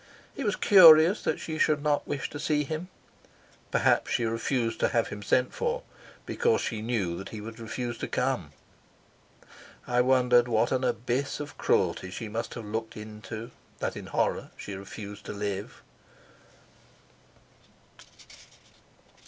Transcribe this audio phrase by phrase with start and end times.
[0.35, 2.87] It was curious that she should not wish to see him.
[3.69, 5.83] Perhaps she refused to have him sent for
[6.25, 8.51] because she knew he would refuse to come.
[9.85, 14.49] I wondered what an abyss of cruelty she must have looked into that in horror
[14.57, 15.83] she refused to live.